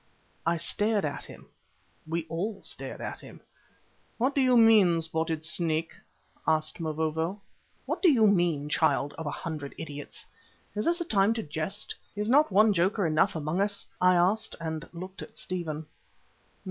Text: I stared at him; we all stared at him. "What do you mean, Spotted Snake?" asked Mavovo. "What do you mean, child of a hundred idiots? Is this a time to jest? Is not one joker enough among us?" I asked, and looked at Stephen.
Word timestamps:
I 0.47 0.57
stared 0.57 1.05
at 1.05 1.25
him; 1.25 1.45
we 2.07 2.25
all 2.27 2.63
stared 2.63 3.01
at 3.01 3.19
him. 3.19 3.39
"What 4.17 4.33
do 4.33 4.41
you 4.41 4.57
mean, 4.57 4.99
Spotted 4.99 5.45
Snake?" 5.45 5.93
asked 6.47 6.79
Mavovo. 6.79 7.39
"What 7.85 8.01
do 8.01 8.09
you 8.09 8.25
mean, 8.25 8.67
child 8.67 9.13
of 9.19 9.27
a 9.27 9.31
hundred 9.31 9.75
idiots? 9.77 10.25
Is 10.73 10.85
this 10.85 11.01
a 11.01 11.05
time 11.05 11.35
to 11.35 11.43
jest? 11.43 11.93
Is 12.15 12.29
not 12.29 12.51
one 12.51 12.73
joker 12.73 13.05
enough 13.05 13.35
among 13.35 13.61
us?" 13.61 13.85
I 14.01 14.15
asked, 14.15 14.55
and 14.59 14.89
looked 14.91 15.21
at 15.21 15.37
Stephen. 15.37 15.85